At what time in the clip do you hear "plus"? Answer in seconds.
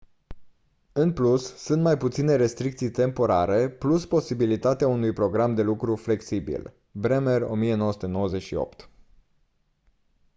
1.13-1.55, 3.69-4.05